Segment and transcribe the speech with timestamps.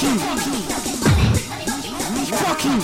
[0.00, 0.16] Fuck you.
[2.30, 2.80] Fuck you.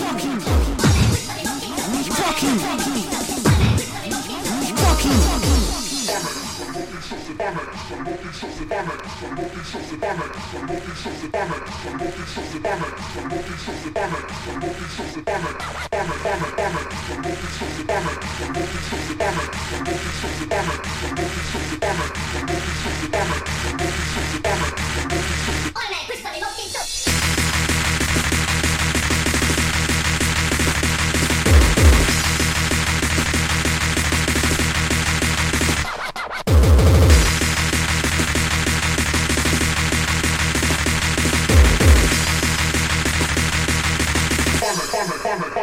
[2.10, 2.50] Fuck you.
[2.50, 2.56] Fuck
[26.58, 26.85] est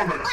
[0.03, 0.32] Damn it!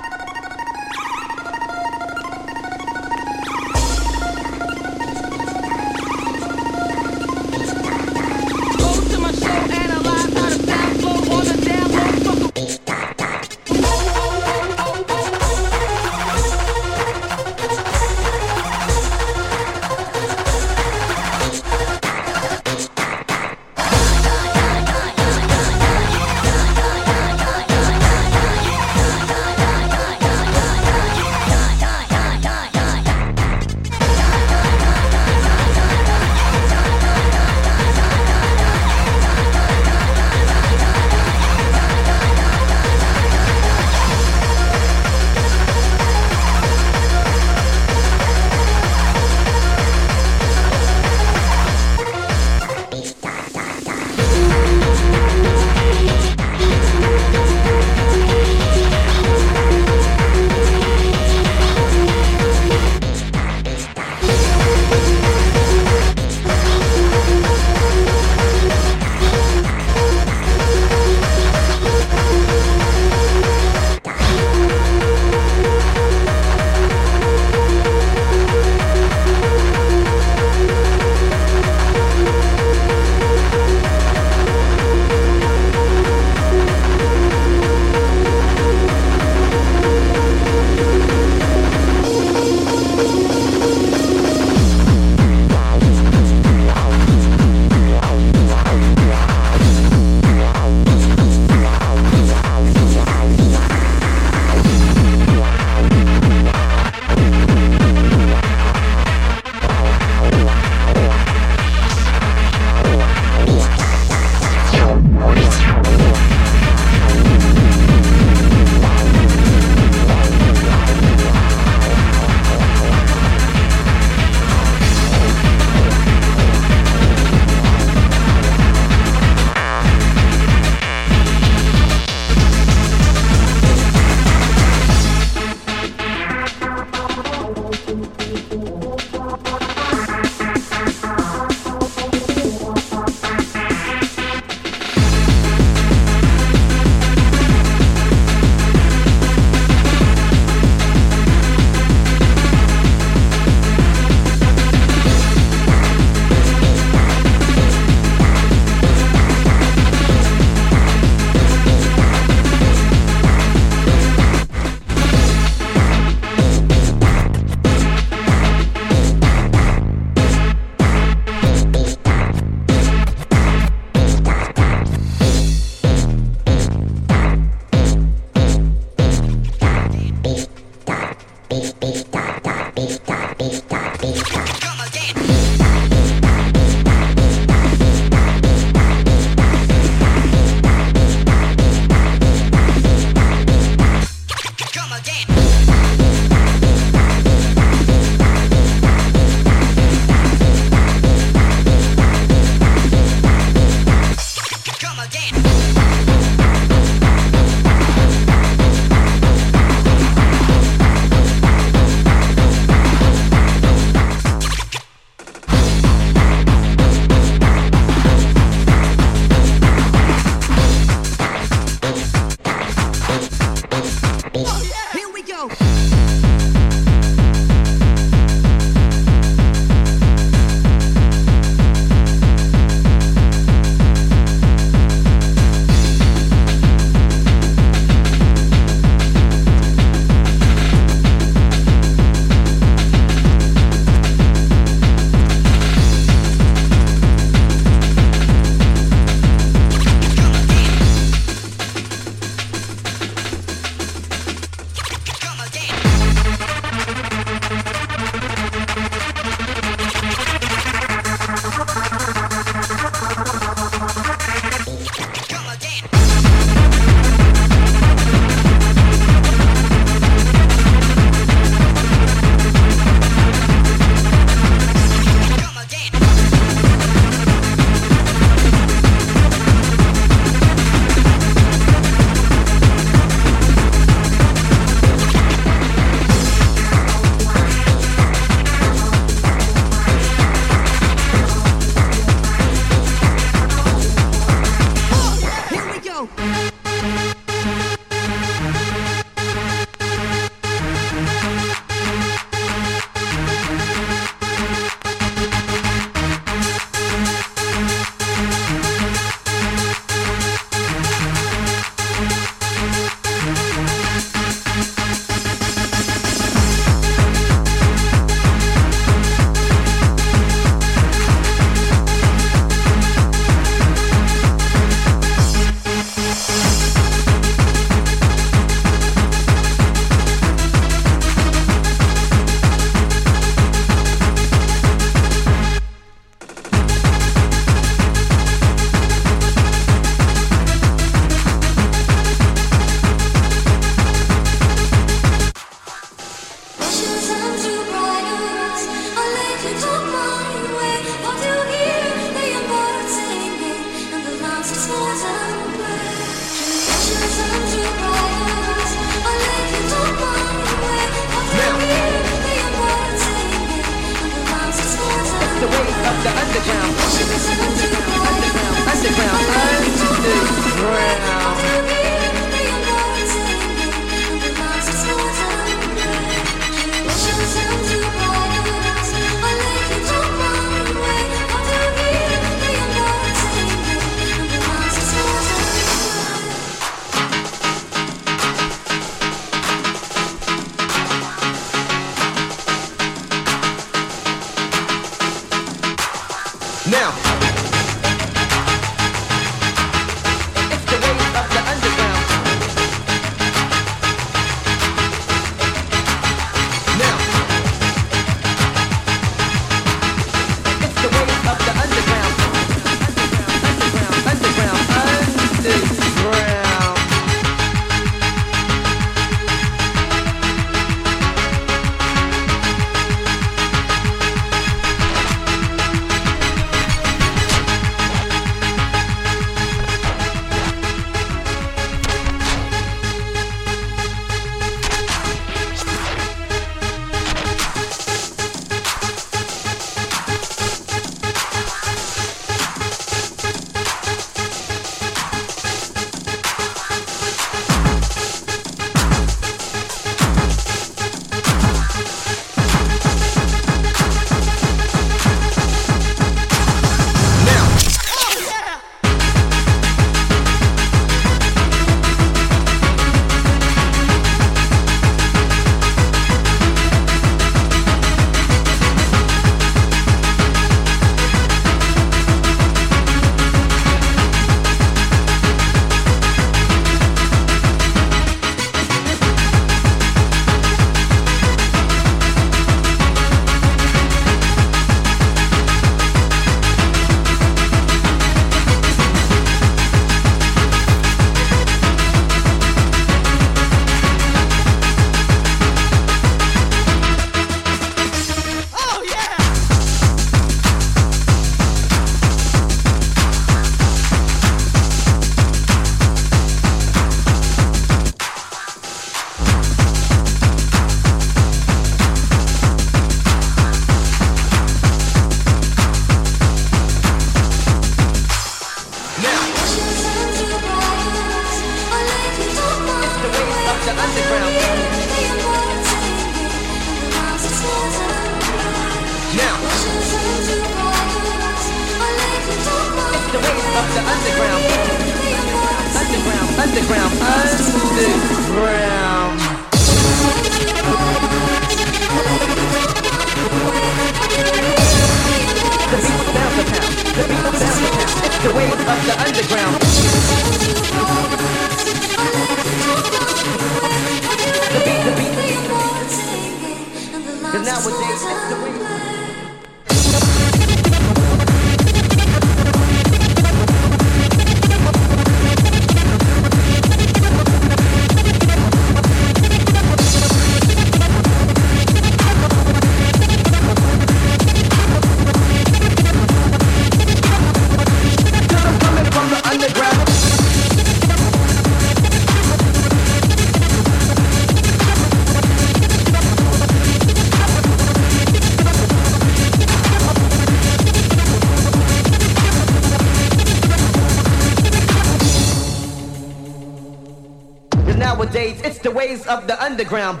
[598.88, 600.00] Of the underground.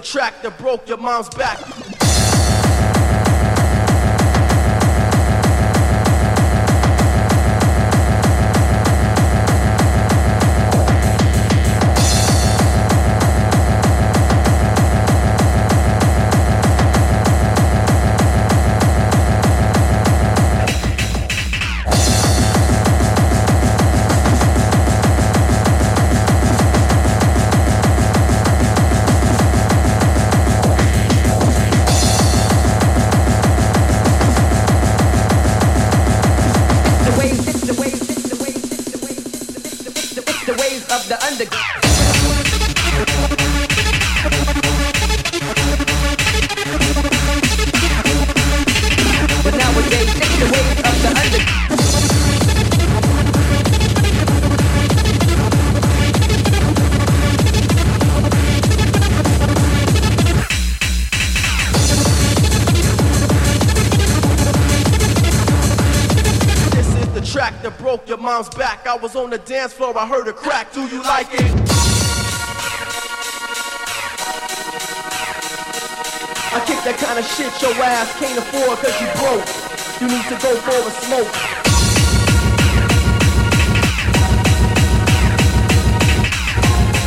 [0.00, 1.79] The track that broke your mom's back.
[40.92, 41.79] of the underground.
[68.90, 70.72] I was on the dance floor, I heard a crack.
[70.72, 71.46] Do you like it?
[76.50, 79.46] I kick that kind of shit your ass can't afford cause you broke.
[80.02, 81.30] You need to go for a smoke.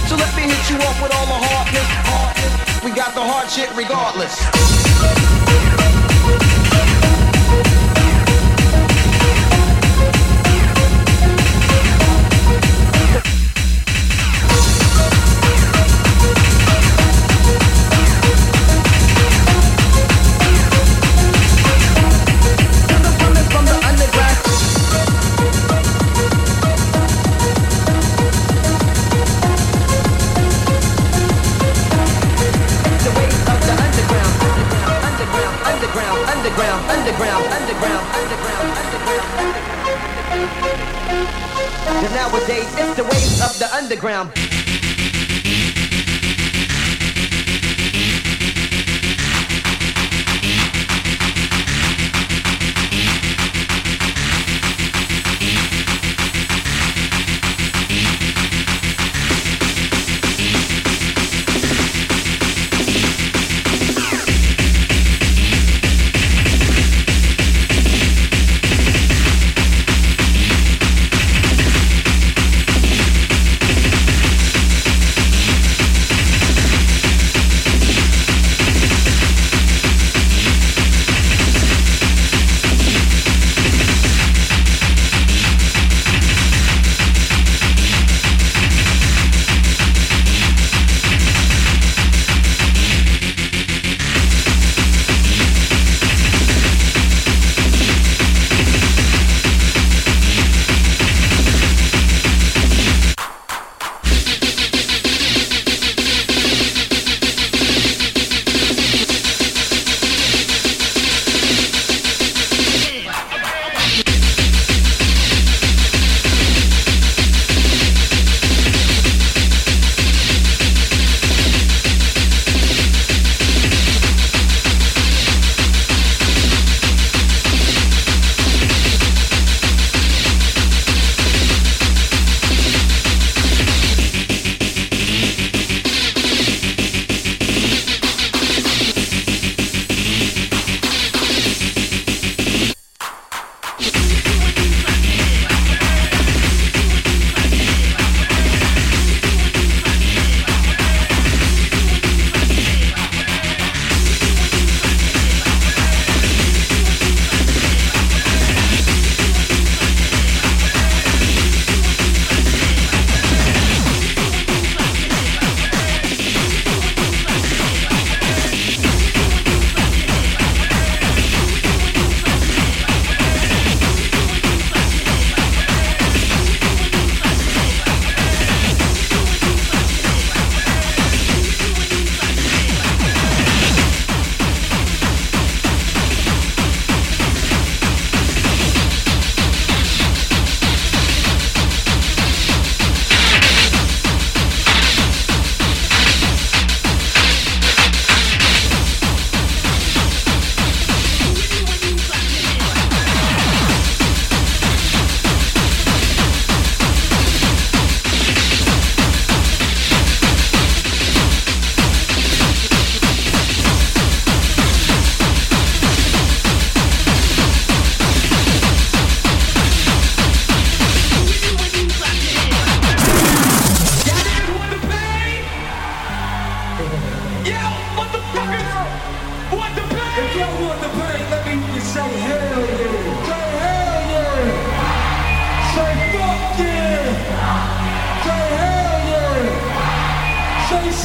[0.07, 2.85] So let me hit you off with all the hard hit.
[2.85, 4.72] We got the hard shit regardless.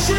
[0.09, 0.15] Say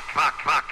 [0.00, 0.69] fuck, fuck, fuck.